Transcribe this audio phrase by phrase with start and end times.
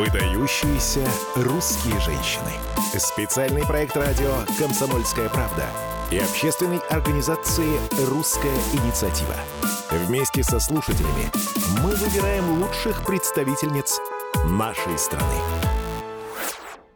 [0.00, 2.52] Выдающиеся русские женщины.
[2.96, 5.66] Специальный проект радио «Комсомольская правда»
[6.10, 7.78] и общественной организации
[8.08, 9.34] «Русская инициатива».
[9.90, 11.30] Вместе со слушателями
[11.82, 14.00] мы выбираем лучших представительниц
[14.46, 15.36] нашей страны.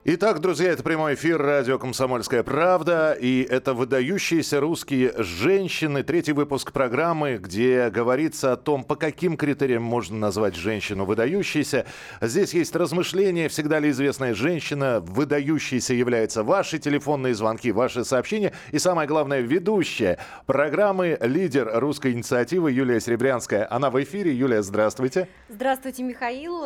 [0.06, 6.02] Итак, друзья, это прямой эфир радио «Комсомольская правда», и это выдающиеся русские женщины.
[6.02, 11.86] Третий выпуск программы, где говорится о том, по каким критериям можно назвать женщину выдающейся.
[12.20, 18.78] Здесь есть размышления, всегда ли известная женщина выдающейся является ваши телефонные звонки, ваши сообщения, и
[18.78, 23.66] самое главное, ведущая программы, лидер русской инициативы Юлия Серебрянская.
[23.70, 24.34] Она в эфире.
[24.34, 25.28] Юлия, здравствуйте.
[25.48, 26.60] Здравствуйте, Михаил.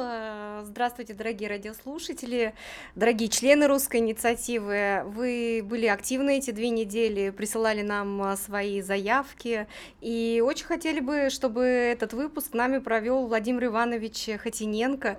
[0.65, 2.53] Здравствуйте, дорогие радиослушатели,
[2.97, 9.67] дорогие члены русской инициативы, вы были активны эти две недели, присылали нам а, свои заявки,
[10.01, 15.19] и очень хотели бы, чтобы этот выпуск нами провел Владимир Иванович Хотиненко,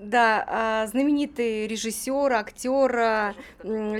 [0.00, 3.34] да, а, знаменитый режиссер, актер,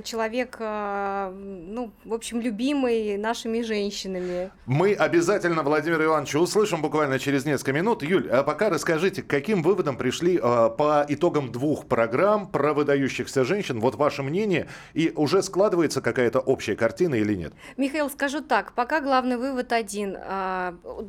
[0.03, 4.51] человек, а, ну, в общем, любимый нашими женщинами.
[4.67, 8.03] Мы обязательно Владимира Ивановича услышим буквально через несколько минут.
[8.03, 13.45] Юль, а пока расскажите, к каким выводам пришли а, по итогам двух программ про выдающихся
[13.45, 13.81] женщин?
[13.81, 17.53] Вот ваше мнение, и уже складывается какая-то общая картина или нет?
[17.77, 20.17] Михаил, скажу так, пока главный вывод один,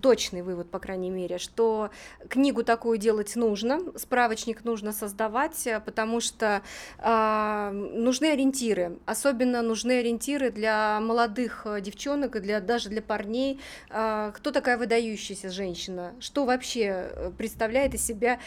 [0.01, 1.89] точный вывод, по крайней мере, что
[2.29, 6.61] книгу такую делать нужно, справочник нужно нужно создавать, э, потому что
[6.99, 8.99] э, нужны ориентиры.
[9.07, 13.59] Особенно нужны ориентиры для молодых э, девчонок для, даже для парней.
[13.89, 16.13] Э, кто такая выдающаяся женщина?
[16.19, 18.39] Что вообще э, представляет из себя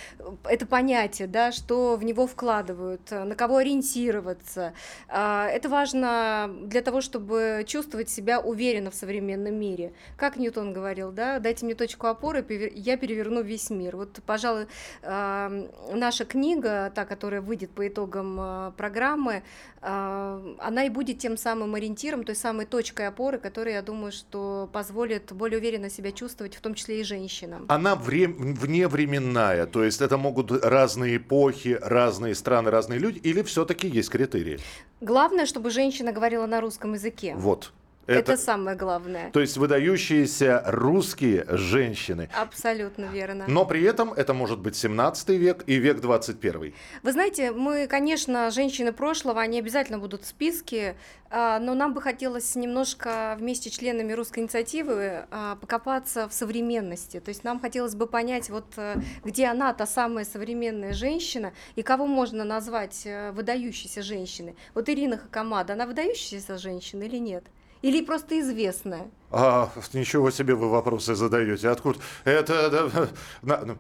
[0.45, 4.72] это понятие, да, что в него вкладывают, на кого ориентироваться.
[5.09, 9.94] Э, это важно для того, чтобы чувствовать себя уверенно в современном мире.
[10.17, 12.44] Как Ньютон говорил, да, дайте мне точку опоры,
[12.77, 13.97] я переверну весь мир.
[13.97, 14.69] Вот, пожалуй,
[15.03, 19.42] э, наша наша книга, та, которая выйдет по итогам э, программы,
[19.81, 24.69] э, она и будет тем самым ориентиром, той самой точкой опоры, которая, я думаю, что
[24.72, 27.64] позволит более уверенно себя чувствовать, в том числе и женщинам.
[27.69, 33.88] Она вре- вневременная, то есть это могут разные эпохи, разные страны, разные люди, или все-таки
[33.88, 34.59] есть критерии?
[35.00, 37.34] Главное, чтобы женщина говорила на русском языке.
[37.36, 37.72] Вот.
[38.10, 39.31] Это, это самое главное.
[39.31, 42.28] То есть выдающиеся русские женщины.
[42.37, 43.44] Абсолютно верно.
[43.47, 46.75] Но при этом это может быть 17 век и век 21.
[47.03, 50.97] Вы знаете, мы, конечно, женщины прошлого, они обязательно будут в списке,
[51.32, 57.21] а, но нам бы хотелось немножко вместе с членами русской инициативы а, покопаться в современности.
[57.21, 61.82] То есть нам хотелось бы понять, вот э, где она, та самая современная женщина, и
[61.82, 64.56] кого можно назвать э, выдающейся женщиной.
[64.75, 67.44] Вот Ирина Хакамада, она выдающаяся женщина или нет?
[67.82, 69.10] Или просто известная?
[69.30, 71.68] А, ничего себе вы вопросы задаете.
[71.68, 71.98] Откуда?
[72.24, 73.10] Это...
[73.42, 73.78] Да, ну,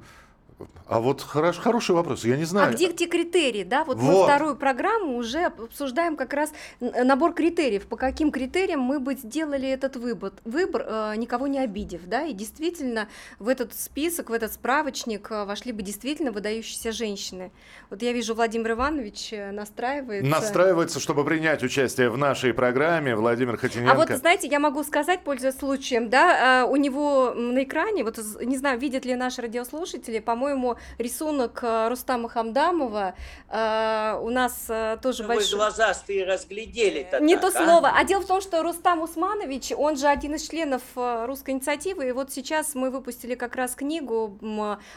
[0.90, 2.70] а вот хорош, хороший вопрос, я не знаю.
[2.70, 3.84] А где те критерии, да?
[3.84, 8.98] Вот, вот мы вторую программу уже обсуждаем как раз набор критериев, по каким критериям мы
[8.98, 12.24] бы сделали этот выбор, выбор э, никого не обидев, да?
[12.24, 17.52] И действительно в этот список, в этот справочник э, вошли бы действительно выдающиеся женщины.
[17.88, 20.28] Вот я вижу, Владимир Иванович э, настраивается.
[20.28, 23.92] Настраивается, чтобы принять участие в нашей программе, Владимир Хотиненко.
[23.92, 28.56] А вот, знаете, я могу сказать, пользуясь случаем, да, у него на экране, вот не
[28.56, 33.14] знаю, видят ли наши радиослушатели, по-моему, по-моему, рисунок э, Рустама Хамдамова
[33.48, 35.52] э, у нас э, тоже ну, большой...
[35.52, 37.64] Вы глазастые разглядели -то Не так, то а?
[37.64, 37.92] слово.
[37.96, 42.12] А дело в том, что Рустам Усманович, он же один из членов русской инициативы, и
[42.12, 44.38] вот сейчас мы выпустили как раз книгу,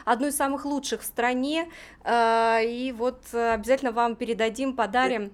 [0.06, 1.70] одну из самых лучших в стране,
[2.06, 5.32] и вот обязательно вам передадим, подарим.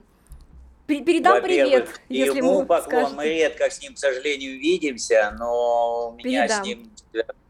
[0.90, 3.02] Передам привет, если ему поклон.
[3.04, 3.16] Скажете.
[3.16, 6.64] Мы редко с ним, к сожалению, видимся, но у меня Передам.
[6.64, 6.92] с ним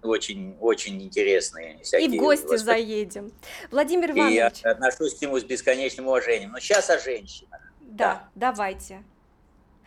[0.03, 2.09] очень, очень интересные всякие...
[2.09, 2.85] И в гости воспоминания.
[2.85, 3.31] заедем.
[3.71, 4.33] Владимир Иванович.
[4.33, 6.51] И я отношусь к нему с бесконечным уважением.
[6.51, 7.61] Но сейчас о женщинах.
[7.79, 8.51] Да, да.
[8.51, 9.03] давайте.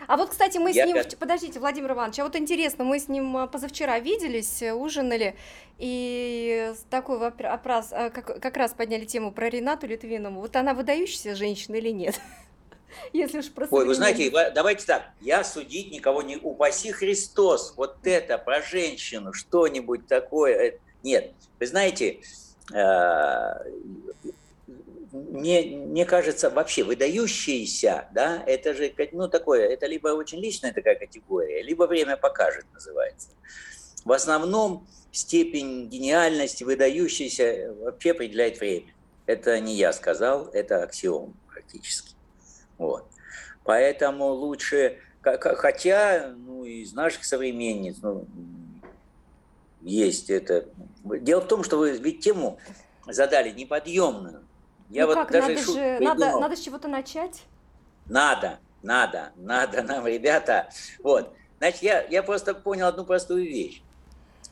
[0.08, 0.96] А вот, кстати, мы я с ним...
[0.96, 1.16] Как...
[1.18, 5.36] Подождите, Владимир Иванович, а вот интересно, мы с ним а, позавчера виделись, э, ужинали,
[5.78, 10.40] и такой вопрос, как, как раз подняли тему про Ренату Литвинову.
[10.40, 12.20] Вот она выдающаяся женщина или нет?
[13.12, 16.36] Если уж про Ой, вы знаете, давайте так, я судить никого не...
[16.36, 20.54] Упаси Христос, вот это про женщину, что-нибудь такое.
[20.54, 22.20] Э, нет, вы знаете,
[22.72, 23.54] э,
[25.12, 30.94] мне, мне кажется, вообще выдающиеся, да, это же, ну, такое, это либо очень личная такая
[30.94, 33.28] категория, либо время покажет, называется.
[34.04, 38.92] В основном степень гениальности, выдающейся, вообще определяет время.
[39.26, 42.14] Это не я сказал, это аксиом практически.
[42.82, 43.06] Вот.
[43.64, 48.26] Поэтому лучше, хотя ну, из наших современниц ну,
[49.80, 50.66] есть это.
[51.04, 52.58] Дело в том, что вы ведь тему
[53.06, 54.42] задали неподъемную.
[54.90, 57.44] Я ну вот как, даже надо же, надо, надо с чего-то начать?
[58.06, 60.68] Надо, надо, надо нам, ребята.
[61.02, 63.82] Вот, значит, я, я просто понял одну простую вещь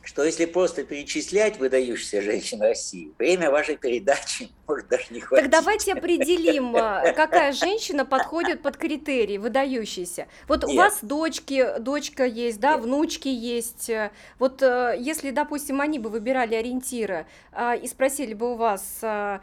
[0.03, 5.51] что если просто перечислять выдающихся женщин России, время вашей передачи может даже не хватить.
[5.51, 10.27] Так давайте определим, а, какая женщина подходит под критерии выдающиеся.
[10.47, 10.71] Вот Нет.
[10.71, 12.81] у вас дочки, дочка есть, да, Нет.
[12.81, 13.91] внучки есть.
[14.39, 19.41] Вот э, если, допустим, они бы выбирали ориентиры а, и спросили бы у вас, а,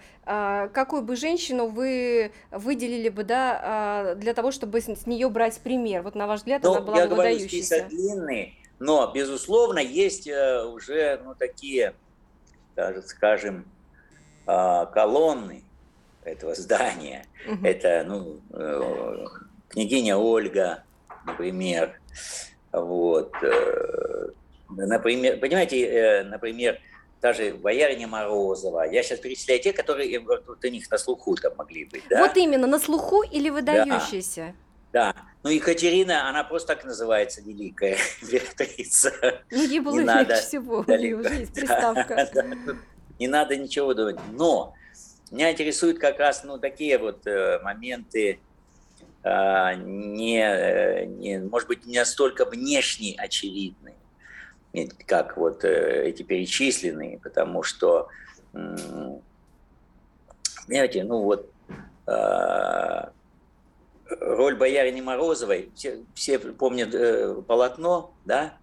[0.75, 6.03] какую бы женщину вы выделили бы, да, для того, чтобы с нее брать пример.
[6.03, 7.77] Вот на ваш взгляд, ну, она была я бы говорю, выдающейся.
[7.77, 11.95] Список длинный, но, безусловно, есть э, уже ну, такие,
[13.07, 13.65] скажем,
[14.47, 15.65] а, колонны
[16.25, 17.27] этого здания.
[17.47, 17.67] Угу.
[17.67, 19.27] Это ну, э,
[19.69, 20.85] княгиня Ольга,
[21.27, 22.01] например.
[22.73, 23.35] Вот.
[23.43, 24.29] Э,
[24.69, 26.81] например, понимаете, например,
[27.21, 28.83] даже бояриня Морозова.
[28.83, 32.05] Я сейчас перечисляю те, которые вот, у них на слуху там могли быть.
[32.09, 32.21] Да?
[32.21, 34.47] Вот именно, на слуху или выдающиеся?
[34.47, 34.68] Да.
[34.93, 35.15] Да.
[35.43, 39.13] Ну, Екатерина, она просто так называется, великая императрица.
[39.51, 41.21] Ну, ей было не надо всего, далеко.
[41.21, 42.29] уже есть приставка.
[42.35, 42.77] Да, да.
[43.19, 44.19] Не надо ничего думать.
[44.33, 44.75] Но
[45.31, 48.41] меня интересуют как раз ну, такие вот э, моменты,
[49.23, 53.97] э, не, э, не, может быть, не настолько внешне очевидные,
[55.07, 58.09] как вот э, эти перечисленные, потому что,
[58.55, 58.77] э,
[60.67, 61.51] понимаете, ну вот
[62.07, 63.11] э,
[64.21, 68.55] роль боярини Морозовой, все, все помнят э, полотно, да,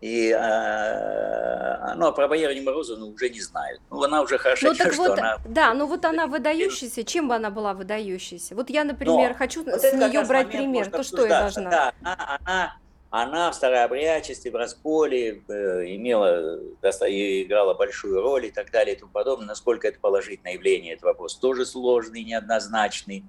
[0.00, 3.82] и а, ну, а про бояриню Морозову ну, уже не знают.
[3.90, 5.36] Ну, она уже хорошо, ну, так что вот, она...
[5.44, 7.04] Да, ну вот она выдающаяся.
[7.04, 8.54] Чем бы она была выдающейся?
[8.54, 10.90] Вот я, например, Но хочу вот с нее брать пример.
[10.90, 11.70] То что я должна?
[11.70, 12.76] Да, она, она,
[13.10, 19.10] она в старообрядчестве, в расколе э, имела, играла большую роль и так далее и тому
[19.10, 19.48] подобное.
[19.48, 23.24] Насколько это положительное явление, это вопрос тоже сложный, неоднозначный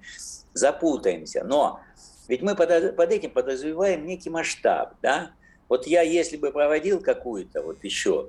[0.54, 1.42] запутаемся.
[1.42, 1.80] Но
[2.28, 5.32] ведь мы под, под этим подразумеваем некий масштаб, да?
[5.68, 8.28] Вот я, если бы проводил какую-то вот еще,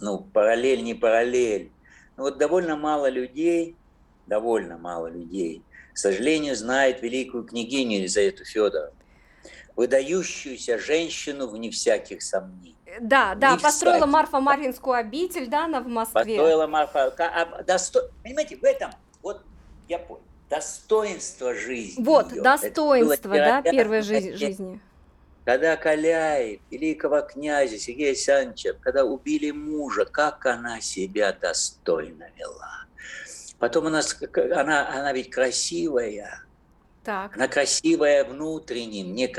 [0.00, 1.70] ну, параллель, не параллель,
[2.16, 3.76] ну, вот довольно мало людей,
[4.26, 5.62] довольно мало людей,
[5.92, 8.97] к сожалению, знает великую княгиню Елизавету Федоровну,
[9.78, 12.76] выдающуюся женщину вне всяких сомнений.
[13.00, 14.12] Да, да, не построила всяких.
[14.12, 16.24] Марфа Маринскую обитель, да, она в Москве.
[16.24, 18.10] Построила Марфа, а, досто...
[18.24, 18.90] понимаете, в этом,
[19.22, 19.40] вот
[19.88, 22.02] я понял, достоинство жизни.
[22.02, 22.42] Вот, ее.
[22.42, 24.80] достоинство, да, первой жизни, жизни.
[25.44, 32.84] Когда Каляев, великого князя Сергея Александровича, когда убили мужа, как она себя достойно вела.
[33.60, 34.00] Потом она,
[34.56, 36.42] она, она ведь красивая.
[37.08, 37.36] Так.
[37.36, 39.32] Она красивая внутренним, не,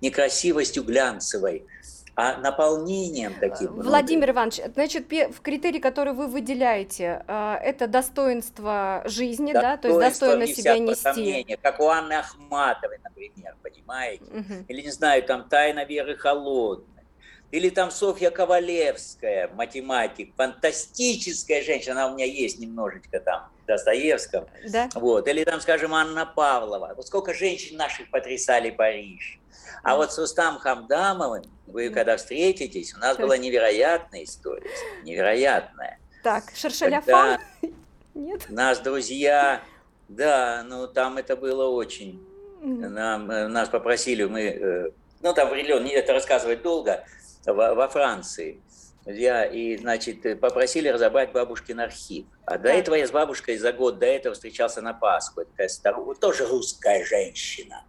[0.00, 1.66] не красивостью глянцевой
[2.14, 3.74] а наполнением таким.
[3.74, 9.88] Владимир Иванович, значит, в критерии, который вы выделяете, э, это достоинство жизни, достоинство, да, то
[9.88, 11.02] есть достойно себя нести.
[11.02, 14.24] Сомнения, как у Анны Ахматовой, например, понимаете?
[14.24, 14.64] Угу.
[14.68, 17.02] Или, не знаю, там «Тайна Веры Холодной».
[17.50, 24.46] Или там Софья Ковалевская, математик, фантастическая женщина, она у меня есть немножечко там, Достоевском.
[24.66, 24.88] Да.
[24.94, 25.28] Вот.
[25.28, 26.94] Или там, скажем, Анна Павлова.
[26.96, 29.38] Вот сколько женщин наших потрясали Париж.
[29.84, 34.68] А вот с Рустам Хамдамовым, вы когда встретитесь, у нас была невероятная история,
[35.04, 35.98] невероятная.
[36.24, 37.38] Так, Шершеляфан?
[38.14, 38.46] Нет?
[38.48, 39.62] Нас друзья,
[40.08, 42.24] да, ну там это было очень.
[42.60, 44.90] Нам, э, нас попросили, мы, э,
[45.22, 47.04] ну там определенно, это рассказывать долго,
[47.46, 48.60] во, во Франции.
[49.08, 52.26] Я, и, значит, попросили разобрать бабушкин архив.
[52.44, 55.44] А до этого я с бабушкой за год до этого встречался на Пасху.
[55.44, 57.84] Такая старая, тоже русская женщина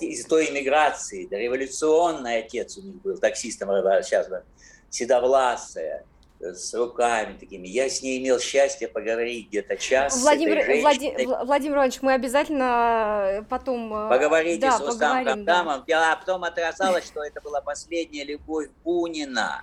[0.00, 3.68] из той иммиграции, да, революционный отец у них был, таксистом
[4.02, 4.28] сейчас
[4.90, 6.04] седовласая,
[6.40, 7.68] с руками такими.
[7.68, 10.20] Я с ней имел счастье поговорить где-то час.
[10.20, 13.94] Владимир, Влади, Владимир Иванович, мы обязательно э, потом...
[13.94, 15.84] Э, Поговорите да, с Рустам Хамдамом.
[15.86, 16.12] Да.
[16.12, 19.62] А потом оказалось, что это была последняя любовь Бунина.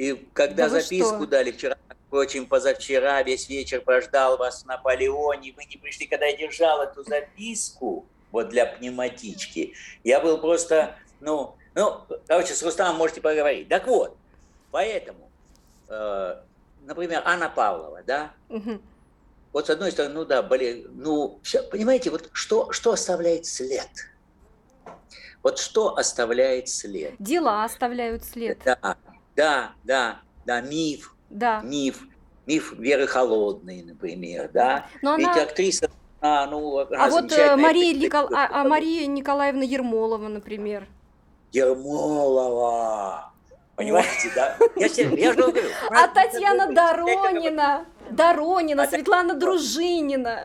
[0.00, 1.76] И когда да записку дали вчера,
[2.06, 7.04] впрочем, позавчера, весь вечер прождал вас в Наполеоне, вы не пришли, когда я держал эту
[7.04, 9.74] записку, вот для пневматички.
[10.02, 13.68] Я был просто, ну, ну, короче, с Рустамом можете поговорить.
[13.68, 14.16] Так вот,
[14.70, 15.30] поэтому,
[15.88, 16.36] э,
[16.86, 18.80] например, Анна Павлова, да, угу.
[19.52, 23.90] вот с одной стороны, ну да, более, ну, все, понимаете, вот что, что оставляет след?
[25.42, 27.16] Вот что оставляет след?
[27.18, 28.58] Дела оставляют след.
[28.64, 28.96] Да,
[29.40, 31.62] да, да, да, миф, да.
[31.62, 32.02] миф,
[32.46, 34.86] миф Веры Холодной, например, да.
[35.00, 35.42] Но Ведь она...
[35.42, 35.90] актриса
[36.22, 38.28] а, ну, а вот э, Мария, Никол...
[38.34, 40.86] а, а Мария Николаевна Ермолова, например.
[41.52, 43.32] Ермолова.
[43.74, 44.58] Понимаете, да?
[44.76, 45.68] Я, я же говорю.
[45.90, 47.86] А Татьяна Доронина.
[48.10, 50.42] Доронина, Светлана Дружинина.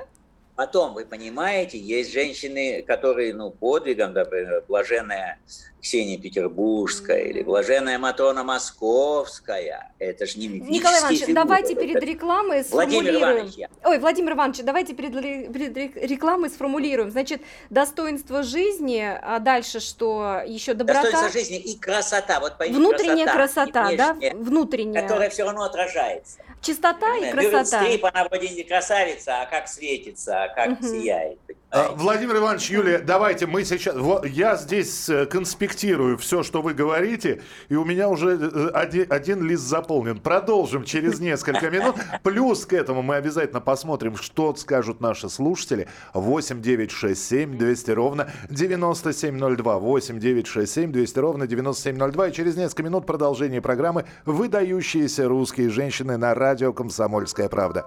[0.56, 5.40] Потом, вы понимаете, есть женщины, которые, ну, подвигом, например, блаженная
[5.86, 9.94] Ксения Петербургская или блаженная Матрона Московская.
[10.00, 11.36] Это же не Николай Иванович, фигуры.
[11.36, 13.04] давайте перед рекламой сформулируем.
[13.04, 13.70] Владимир Иванович, я.
[13.84, 15.14] Ой, Владимир Иванович, давайте перед,
[15.54, 17.12] перед рекламой сформулируем.
[17.12, 20.42] Значит, достоинство жизни, а дальше что?
[20.48, 21.04] Еще доброта.
[21.04, 22.40] Достоинство жизни и красота.
[22.40, 24.30] Вот поймите, Внутренняя красота, красота да?
[24.34, 25.04] Внутренняя.
[25.04, 26.40] Которая все равно отражается.
[26.62, 27.84] Чистота и красота.
[27.84, 30.88] Стрип, она вроде не красавица, а как светится, а как угу.
[30.88, 31.38] сияет.
[31.78, 33.98] А, Владимир Иванович, Юлия, давайте мы сейчас...
[34.24, 39.64] Я здесь э, конспектирую все, что вы говорите, и у меня уже э, один лист
[39.64, 40.22] заполнен.
[40.22, 41.98] Продолжим через несколько минут.
[42.24, 45.90] Плюс к этому мы обязательно посмотрим, что скажут наши слушатели.
[46.14, 49.78] 8 9 6 7 200 ровно 9702.
[49.78, 52.28] 8 9 6 7 200 ровно 9702.
[52.30, 57.86] И через несколько минут продолжение программы «Выдающиеся русские женщины» на радио «Комсомольская правда».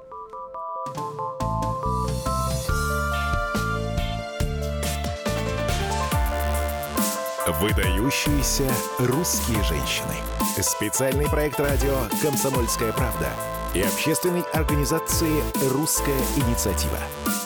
[7.52, 10.14] Выдающиеся русские женщины.
[10.60, 13.30] Специальный проект радио «Комсомольская правда»
[13.72, 16.98] и общественной организации «Русская инициатива».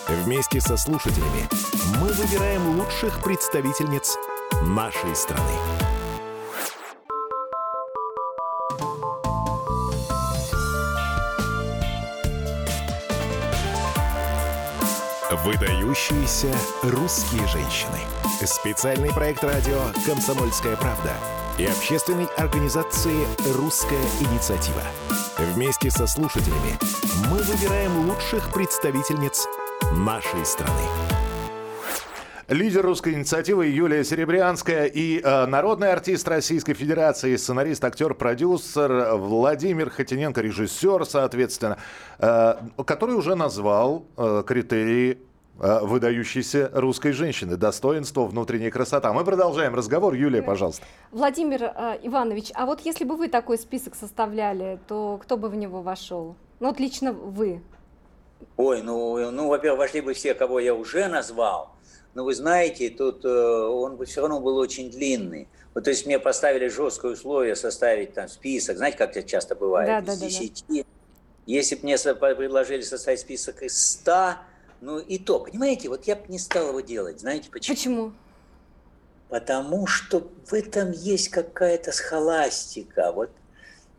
[0.09, 1.49] Вместе со слушателями
[2.01, 4.17] мы выбираем лучших представительниц
[4.63, 5.55] нашей страны.
[15.31, 18.01] Выдающиеся русские женщины.
[18.41, 21.13] Специальный проект радио «Комсомольская правда»
[21.59, 24.83] и общественной организации «Русская инициатива».
[25.39, 26.77] Вместе со слушателями
[27.31, 29.47] мы выбираем лучших представительниц
[29.93, 30.83] нашей страны.
[32.49, 39.89] Лидер русской инициативы Юлия Серебрянская и э, народный артист Российской Федерации, сценарист, актер, продюсер Владимир
[39.91, 41.79] Хотиненко, режиссер, соответственно,
[42.19, 45.19] э, который уже назвал э, критерии
[45.59, 47.57] выдающейся русской женщины.
[47.57, 49.13] Достоинство, внутренняя красота.
[49.13, 50.15] Мы продолжаем разговор.
[50.15, 50.85] Юлия, пожалуйста.
[51.11, 55.55] Владимир э, Иванович, а вот если бы вы такой список составляли, то кто бы в
[55.55, 56.37] него вошел?
[56.61, 57.63] Ну вот лично вы.
[58.57, 61.75] Ой, ну, ну во-первых, вошли бы все, кого я уже назвал.
[62.15, 65.49] Но вы знаете, тут э, он бы все равно был очень длинный.
[65.75, 68.77] Вот, то есть мне поставили жесткое условие составить там список.
[68.77, 70.05] Знаете, как это часто бывает?
[70.05, 70.65] Да, из да, 10.
[70.69, 70.83] Да, да.
[71.47, 74.35] Если бы мне предложили составить список из 100,
[74.83, 77.21] ну и то, понимаете, вот я бы не стал его делать.
[77.21, 77.77] Знаете почему?
[77.77, 78.13] Почему?
[79.29, 83.13] Потому что в этом есть какая-то схоластика.
[83.13, 83.31] Вот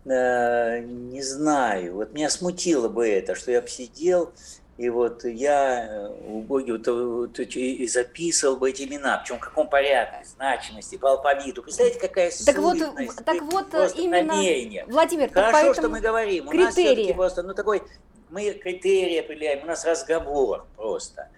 [0.06, 4.34] э, не знаю, вот меня смутило бы это, что я бы сидел
[4.78, 9.70] и вот я э, убогий вот, вот, и записывал бы эти имена, причем в каком
[9.70, 11.62] порядке, значимости, по алфавиту.
[11.62, 12.80] Представляете, какая так вот,
[13.24, 14.86] так вот именно, намерение.
[14.88, 16.48] Владимир, Хорошо, что мы говорим.
[16.48, 16.62] Критерии.
[16.62, 17.84] У нас все-таки просто ну, такой
[18.30, 21.30] мы критерии определяем, у нас разговор просто.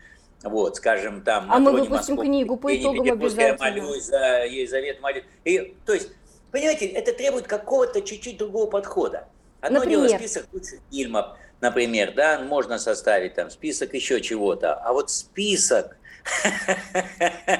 [0.43, 1.51] Вот, скажем, там...
[1.51, 3.57] А мы выпустим Москву, книгу по итогам обязательно.
[3.59, 5.23] Молюсь за Елизавету молюсь.
[5.43, 6.11] И, то есть,
[6.51, 9.27] понимаете, это требует какого-то чуть-чуть другого подхода.
[9.61, 10.07] Одно например?
[10.07, 15.97] дело список лучших фильмов, например, да, можно составить там список еще чего-то, а вот список...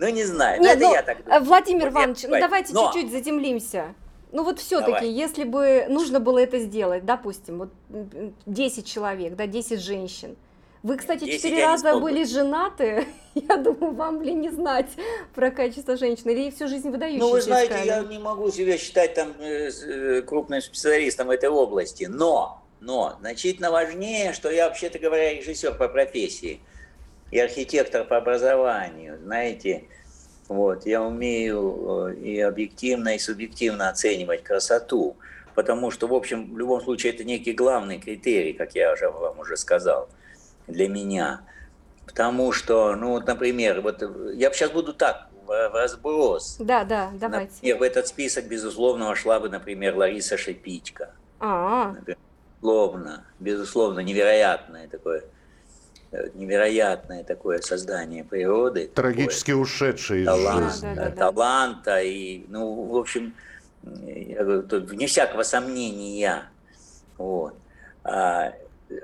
[0.00, 1.42] Ну, не знаю, Нет, ну, я так думаю.
[1.42, 3.96] Владимир Иванович, ну давайте чуть-чуть заземлимся.
[4.32, 7.70] Ну вот все-таки, если бы нужно было это сделать, допустим, вот
[8.46, 10.36] 10 человек, да, 10 женщин,
[10.82, 13.06] вы, кстати, четыре раза были женаты.
[13.34, 14.86] Я думаю, вам, блин, не знать
[15.34, 16.30] про качество женщины.
[16.30, 17.86] Или всю жизнь выдающиеся Ну, вы знаете, искали.
[17.88, 22.04] я не могу себя считать там э, э, крупным специалистом в этой области.
[22.04, 26.60] Но, но, значительно важнее, что я, вообще-то говоря, режиссер по профессии
[27.32, 29.18] и архитектор по образованию.
[29.22, 29.88] Знаете,
[30.48, 35.16] вот, я умею э, и объективно, и субъективно оценивать красоту,
[35.54, 39.38] потому что, в общем, в любом случае это некий главный критерий, как я уже вам
[39.38, 40.08] уже сказал,
[40.66, 41.42] для меня.
[42.06, 44.02] Потому что, ну, вот, например, вот
[44.34, 46.56] я сейчас буду так, в разброс.
[46.58, 47.52] Да, да, давайте.
[47.54, 51.10] Например, в этот список, безусловно, вошла бы, например, Лариса Шипичка.
[51.40, 52.16] А, -а, -а.
[52.60, 55.24] Безусловно, безусловно, невероятное такое
[56.34, 58.90] невероятное такое создание природы.
[58.94, 60.94] Трагически такое, ушедшее из талант, жизни.
[60.94, 61.16] Да, да, да.
[61.16, 63.34] Таланта и, ну, в общем,
[63.82, 66.44] я говорю, тут вне всякого сомнения.
[67.16, 67.54] Вот.
[68.04, 68.54] А,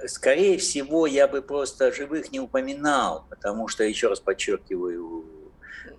[0.07, 5.25] скорее всего, я бы просто живых не упоминал, потому что, еще раз подчеркиваю,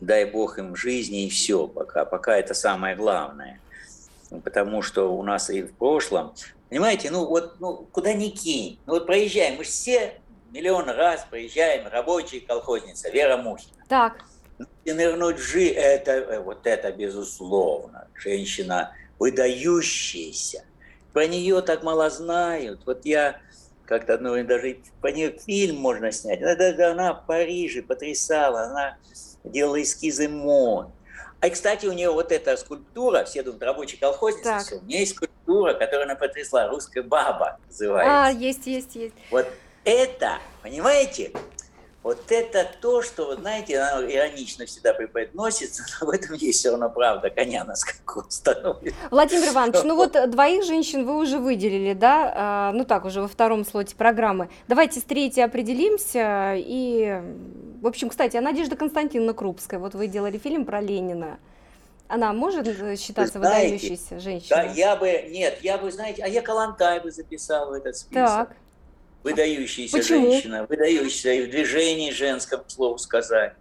[0.02, 2.06] дай бог им жизни и все пока.
[2.06, 3.60] Пока это самое главное.
[4.44, 6.34] Потому что у нас и в прошлом,
[6.70, 10.16] понимаете, ну вот ну, куда ни кинь, ну вот проезжаем, мы же все
[10.56, 13.84] миллион раз проезжаем рабочий колхозница Вера Мухина.
[13.90, 14.14] Так.
[14.86, 18.08] И нырнуть в жи, это, э, вот это безусловно.
[18.16, 20.64] Женщина выдающаяся.
[21.12, 22.82] Про нее так мало знают.
[22.86, 23.42] Вот я
[23.86, 26.42] как-то одно даже по ней фильм можно снять.
[26.42, 28.98] Она, она в Париже потрясала, она
[29.44, 30.88] делала эскизы мод.
[31.42, 34.76] А, кстати, у нее вот эта скульптура, все думают, рабочий колхозница, все.
[34.78, 38.26] у нее есть скульптура, которую она потрясла, «Русская баба» называется.
[38.26, 39.14] А, есть, есть, есть.
[39.30, 39.46] Вот
[39.86, 41.32] это, понимаете,
[42.06, 46.72] вот это то, что, вот знаете, оно иронично всегда преподносится, но в этом есть все
[46.72, 48.96] равно правда, коня на скаку становится.
[49.10, 53.28] Владимир Иванович, ну вот двоих женщин вы уже выделили, да, а, ну так, уже во
[53.28, 54.50] втором слоте программы.
[54.68, 56.54] Давайте с третьей определимся.
[56.58, 57.22] И,
[57.82, 61.40] в общем, кстати, а Надежда Константиновна Крупская, вот вы делали фильм про Ленина.
[62.08, 62.68] Она может
[63.00, 64.50] считаться знаете, выдающейся женщиной?
[64.50, 68.50] Да, я бы, нет, я бы, знаете, а я Калантай бы записал в этот список.
[68.50, 68.56] Так
[69.26, 70.32] выдающаяся Почему?
[70.32, 73.54] женщина, выдающаяся и в движении женском, слово сказать.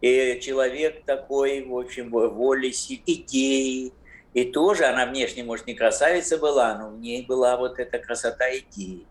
[0.00, 3.92] И человек такой, в общем, воли, идеи.
[4.32, 8.48] И тоже она внешне, может, не красавица была, но в ней была вот эта красота
[8.50, 9.04] идеи.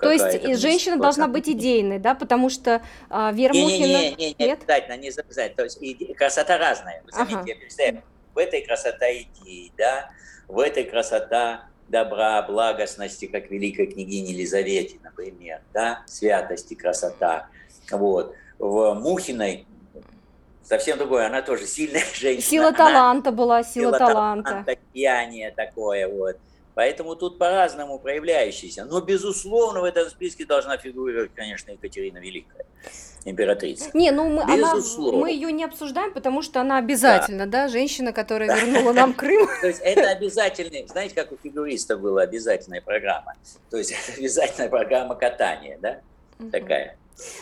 [0.00, 2.80] То есть женщина должна быть идейной, да, потому что
[3.10, 3.86] а, Вера не, Мухина...
[3.86, 5.56] Не, не, не, не, обязательно, не обязательно.
[5.56, 7.02] То есть и, красота разная.
[7.04, 7.58] Вы заметите,
[7.90, 8.02] ага.
[8.32, 10.10] в этой красота идеи, да,
[10.46, 17.48] в этой красота добра, благостности, как великой княгине Елизавете, например, да, святости, красота.
[17.90, 18.34] Вот.
[18.58, 19.66] В Мухиной
[20.62, 22.42] совсем другое, она тоже сильная женщина.
[22.42, 24.50] Сила она, таланта была, сила, сила таланта.
[24.50, 24.76] таланта.
[24.94, 26.38] Сияние такое вот.
[26.74, 28.84] Поэтому тут по-разному проявляющиеся.
[28.84, 32.64] Но, безусловно, в этом списке должна фигурировать, конечно, Екатерина Великая,
[33.24, 33.90] императрица.
[33.92, 34.74] Не, ну мы, она,
[35.12, 38.58] мы ее не обсуждаем, потому что она обязательно, да, да женщина, которая да.
[38.58, 39.48] вернула нам Крым.
[39.60, 43.34] То есть это обязательный, знаете, как у фигуриста была обязательная программа?
[43.70, 46.00] То есть это обязательная программа катания, да,
[46.50, 46.96] такая.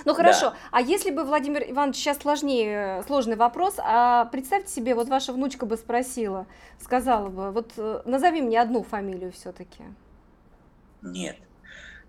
[0.05, 0.57] Ну хорошо, да.
[0.73, 5.67] а если бы, Владимир Иванович, сейчас сложнее, сложный вопрос, а представьте себе, вот ваша внучка
[5.67, 6.47] бы спросила,
[6.81, 9.85] сказала бы, вот э, назови мне одну фамилию все-таки.
[11.03, 11.37] Нет,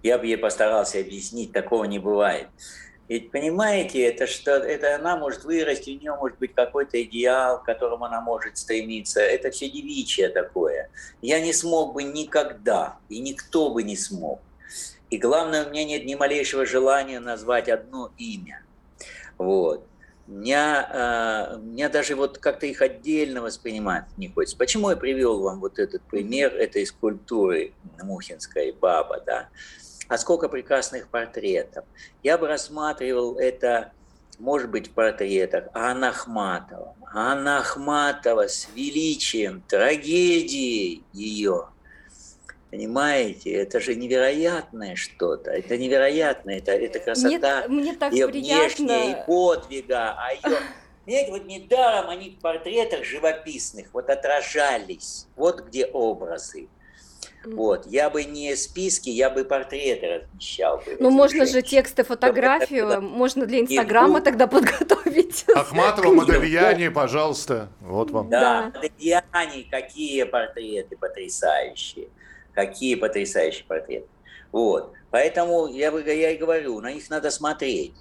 [0.04, 2.48] я бы ей постарался объяснить, такого не бывает.
[3.08, 7.66] Ведь понимаете, это что, это она может вырасти, у нее может быть какой-то идеал, к
[7.66, 9.20] которому она может стремиться.
[9.20, 10.90] Это все девичье такое.
[11.22, 14.40] Я не смог бы никогда, и никто бы не смог
[15.12, 18.64] и главное, у меня нет ни малейшего желания назвать одно имя.
[19.38, 19.86] Вот.
[20.26, 24.56] Меня, э, меня даже вот как-то их отдельно воспринимать не хочется.
[24.56, 29.50] Почему я привел вам вот этот пример этой скульптуры Мухинской баба, да?
[30.08, 31.84] А сколько прекрасных портретов.
[32.24, 33.92] Я бы рассматривал это,
[34.40, 36.96] может быть, в портретах Анна Ахматова.
[37.14, 41.68] Анна Ахматова с величием, трагедией ее–
[42.72, 45.52] Понимаете, это же невероятное что-то.
[45.52, 47.62] Это невероятное, это, это красота.
[47.62, 48.86] Нет, мне так ее приятно.
[48.86, 50.58] внешне, и подвига, а ее...
[51.06, 55.28] Понимаете, вот недаром они в портретах живописных вот отражались.
[55.36, 56.70] Вот где образы.
[57.44, 60.78] Вот, я бы не списки, я бы портреты размещал.
[60.78, 65.44] Бы ну, можно же тексты, фотографию, можно для Инстаграма тогда подготовить.
[65.56, 68.30] Ахматова, Модельяне, пожалуйста, вот вам.
[68.30, 68.80] Да, да.
[68.80, 72.08] Модельяне, какие портреты потрясающие.
[72.54, 74.08] Какие потрясающие портреты.
[74.52, 74.94] Вот.
[75.10, 77.94] Поэтому я, я и говорю, на них надо смотреть.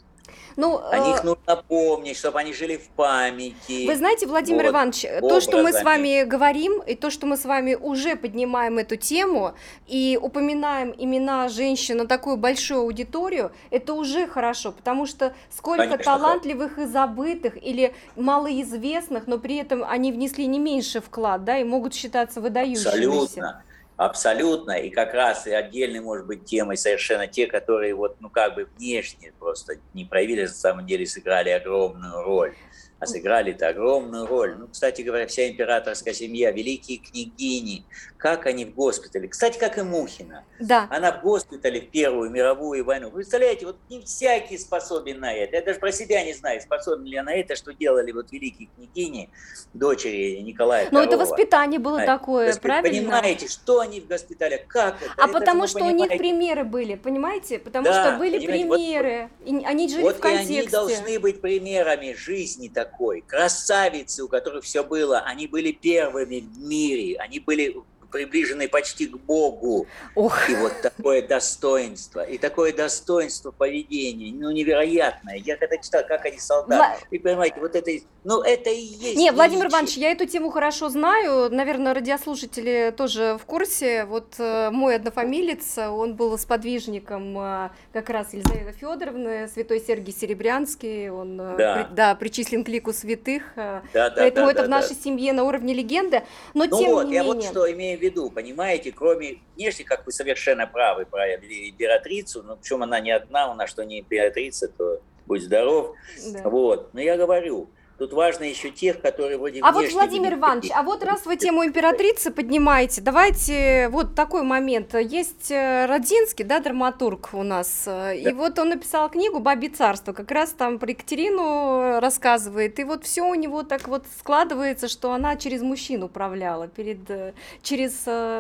[0.57, 3.87] Ну, О них э, нужно помнить, чтобы они жили в памяти.
[3.87, 5.29] Вы знаете, Владимир вот, Иванович, образами.
[5.29, 8.97] то, что мы с вами говорим, и то, что мы с вами уже поднимаем эту
[8.97, 9.55] тему
[9.87, 16.05] и упоминаем имена женщин на такую большую аудиторию, это уже хорошо, потому что сколько Конечно,
[16.05, 21.65] талантливых и забытых или малоизвестных, но при этом они внесли не меньше вклад, да, и
[21.65, 22.89] могут считаться выдающимися.
[22.91, 23.63] Абсолютно.
[24.01, 24.79] Абсолютно.
[24.79, 28.67] И как раз и отдельной, может быть, темой совершенно те, которые вот, ну, как бы
[28.79, 32.55] внешне просто не проявили, на самом деле сыграли огромную роль
[33.01, 34.57] а сыграли-то огромную роль.
[34.59, 37.85] Ну, кстати говоря, вся императорская семья, великие княгини,
[38.19, 39.27] как они в госпитале.
[39.27, 40.45] Кстати, как и Мухина.
[40.61, 40.87] Да.
[40.91, 43.09] Она в госпитале в Первую мировую войну.
[43.09, 45.57] Вы представляете, вот не всякий способен на это.
[45.57, 48.69] Я даже про себя не знаю, способен ли я на это, что делали вот великие
[48.77, 49.31] княгини,
[49.73, 51.07] дочери Николая Но II.
[51.07, 52.63] это воспитание было такое, Воспит...
[52.63, 53.11] правильно?
[53.13, 55.11] Понимаете, что они в госпиталях, как это?
[55.17, 56.05] А это потому что понимаете.
[56.05, 57.59] у них примеры были, понимаете?
[57.59, 60.55] Потому да, что были примеры, вот, и они жили вот в контексте.
[60.55, 63.23] И они должны быть примерами жизни такой такой.
[63.23, 67.77] Красавицы, у которых все было, они были первыми в мире, они были
[68.11, 69.87] приближены почти к Богу.
[70.15, 70.49] Ох.
[70.51, 75.37] И вот такое достоинство, и такое достоинство поведения, ну, невероятное.
[75.37, 76.97] Я когда читал, как они солдаты, Вла...
[77.11, 77.91] вы понимаете, вот это,
[78.25, 79.17] ну, это и есть.
[79.17, 84.05] Не, Владимир Иванович, я эту тему хорошо знаю, наверное, радиослушатели тоже в курсе.
[84.05, 91.11] Вот э, мой однофамилец, он был сподвижником э, как раз Елизаветы Федоровны, святой Сергий Серебрянский,
[91.11, 91.75] он э, да.
[91.75, 95.03] При, да, причислен к лику святых, да, да, поэтому да, это да, в нашей да.
[95.03, 96.23] семье на уровне легенды,
[96.55, 97.35] но ну тем вот, не я менее.
[97.35, 102.57] вот что имею в виду, понимаете, кроме внешне, как вы совершенно правы про императрицу, ну,
[102.57, 105.95] причем она не одна, у нас что не императрица, то будь здоров.
[106.33, 106.49] Да.
[106.49, 106.93] Вот.
[106.93, 107.69] Но я говорю,
[108.01, 111.67] Тут важно еще тех, которые вроде А вот, Владимир Иванович, а вот раз вы тему
[111.67, 114.95] императрицы поднимаете, давайте вот такой момент.
[114.95, 118.15] Есть э, Родзинский, да, драматург у нас, э, да.
[118.15, 123.05] и вот он написал книгу «Бабе царство», как раз там про Екатерину рассказывает, и вот
[123.05, 127.93] все у него так вот складывается, что она через мужчин управляла, перед, э, через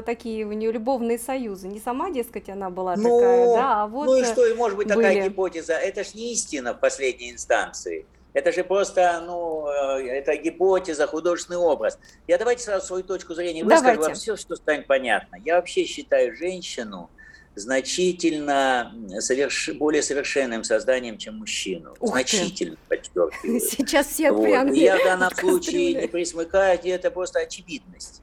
[0.07, 1.68] такие у нее любовные союзы.
[1.68, 4.79] Не сама, дескать, она была ну, такая, да, а вот Ну и что, и может
[4.79, 4.96] быть были.
[4.96, 8.07] такая гипотеза, это ж не истина в последней инстанции.
[8.33, 11.99] Это же просто, ну, э, это гипотеза, художественный образ.
[12.29, 14.05] Я давайте сразу свою точку зрения выскажу давайте.
[14.05, 15.37] вам все, что станет понятно.
[15.45, 17.11] Я вообще считаю женщину
[17.57, 19.71] значительно соверш...
[19.71, 21.97] более совершенным созданием, чем мужчину.
[21.99, 23.33] Ух значительно, подчеркиваю.
[23.61, 24.45] Сейчас все вот.
[24.45, 24.73] прям...
[24.73, 28.23] Я в данном случае не присмыкаю, это просто очевидность.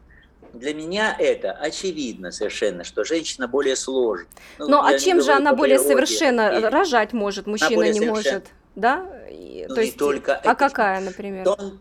[0.54, 4.26] Для меня это очевидно совершенно, что женщина более сложна.
[4.58, 6.70] Ну, ну а чем же она более совершенно?
[6.70, 8.46] Рожать может, мужчина не может
[8.78, 9.04] да?
[9.04, 11.50] Ну, То не есть, только а это, какая, например?
[11.50, 11.80] Он,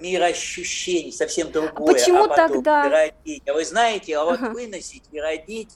[0.00, 1.94] мир ощущений совсем другое.
[1.94, 2.88] Почему а тогда?
[2.88, 3.42] Родить.
[3.48, 4.50] А вы знаете, а вот ага.
[4.50, 5.70] выносить и родить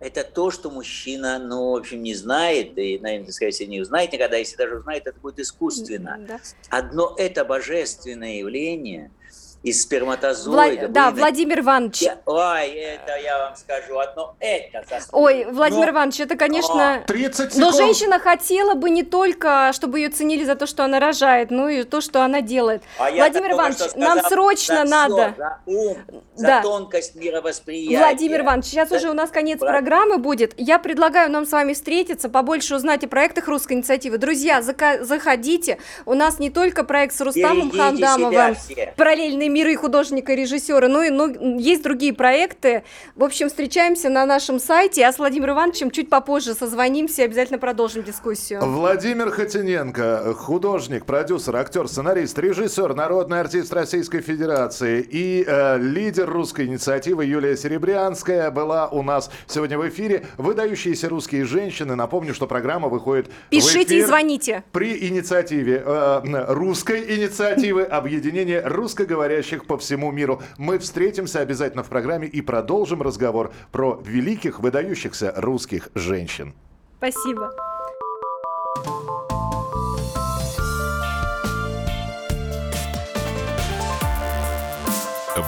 [0.00, 4.12] это то, что мужчина, ну, в общем, не знает, и, наверное, скорее всего, не узнает
[4.12, 6.18] никогда, если даже узнает, это будет искусственно.
[6.26, 6.40] Да.
[6.70, 9.10] Одно это божественное явление–
[9.62, 10.86] из сперматозоида.
[10.86, 10.88] Вла...
[10.88, 12.02] Да, Владимер Иванович.
[12.02, 12.18] Я...
[12.24, 15.24] Ой, это я вам скажу, одно это заслуга.
[15.24, 15.92] Ой, Владимир Но...
[15.92, 17.04] Иванович, это, конечно...
[17.06, 17.56] 30 секунд.
[17.56, 21.68] Но женщина хотела бы не только, чтобы ее ценили за то, что она рожает, но
[21.68, 22.82] и то, что она делает.
[22.98, 25.34] А Владимир Иванович, сказал, нам срочно за надо...
[25.36, 25.98] за ум,
[26.34, 26.62] за да.
[26.62, 27.98] тонкость мировосприятия.
[27.98, 28.96] Владимир Иванович, сейчас за...
[28.96, 29.68] уже у нас конец Про...
[29.72, 30.54] программы будет.
[30.56, 34.16] Я предлагаю нам с вами встретиться, побольше узнать о проектах русской инициативы.
[34.16, 35.78] Друзья, заходите.
[36.06, 38.56] У нас не только проект с Рустамом Хандамовым,
[38.96, 42.84] параллельный миры художника и режиссера, ну и ну, есть другие проекты.
[43.16, 47.58] В общем, встречаемся на нашем сайте, а с Владимиром Ивановичем чуть попозже созвонимся и обязательно
[47.58, 48.60] продолжим дискуссию.
[48.62, 56.66] Владимир Хотиненко, художник, продюсер, актер, сценарист, режиссер, народный артист Российской Федерации и э, лидер русской
[56.66, 60.26] инициативы Юлия Серебрянская была у нас сегодня в эфире.
[60.38, 61.94] Выдающиеся русские женщины.
[61.94, 64.64] Напомню, что программа выходит Пишите в эфир и звоните.
[64.72, 70.42] При инициативе э, русской инициативы объединения русскоговорящих говорящих по всему миру.
[70.58, 76.54] Мы встретимся обязательно в программе и продолжим разговор про великих, выдающихся русских женщин.
[76.98, 77.50] Спасибо.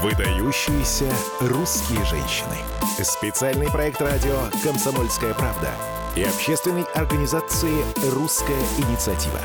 [0.02, 2.56] Выдающиеся русские женщины.
[3.02, 5.70] Специальный проект радио «Комсомольская правда»
[6.16, 9.40] и общественной организации «Русская инициатива».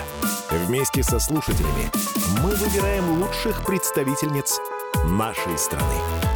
[0.50, 1.92] Вместе со слушателями
[2.42, 4.60] мы выбираем лучших представительниц
[5.06, 6.27] нашей страны.